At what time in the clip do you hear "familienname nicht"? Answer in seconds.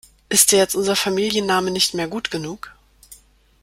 0.95-1.93